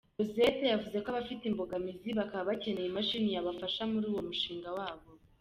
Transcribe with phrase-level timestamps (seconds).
[0.19, 5.07] Rosette yavuze ko bafite imbogamizi, bakaba bakeneye imashini yabafasha muri uwo mushinga wabo.